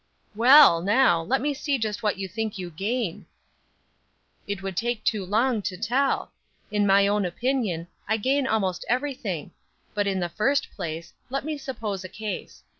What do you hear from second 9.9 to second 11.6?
But, in the first place, let me